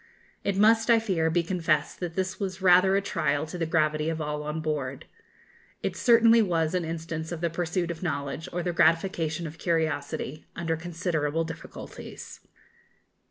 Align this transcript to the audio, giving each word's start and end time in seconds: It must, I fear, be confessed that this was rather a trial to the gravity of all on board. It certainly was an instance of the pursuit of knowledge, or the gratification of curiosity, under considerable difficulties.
It 0.43 0.57
must, 0.57 0.89
I 0.89 0.97
fear, 0.97 1.29
be 1.29 1.43
confessed 1.43 1.99
that 1.99 2.15
this 2.15 2.39
was 2.39 2.59
rather 2.59 2.95
a 2.95 3.03
trial 3.03 3.45
to 3.45 3.55
the 3.55 3.67
gravity 3.67 4.09
of 4.09 4.19
all 4.19 4.41
on 4.41 4.59
board. 4.59 5.05
It 5.83 5.95
certainly 5.95 6.41
was 6.41 6.73
an 6.73 6.83
instance 6.83 7.31
of 7.31 7.39
the 7.39 7.51
pursuit 7.51 7.91
of 7.91 8.01
knowledge, 8.01 8.49
or 8.51 8.63
the 8.63 8.73
gratification 8.73 9.45
of 9.45 9.59
curiosity, 9.59 10.47
under 10.55 10.75
considerable 10.75 11.43
difficulties. 11.43 12.39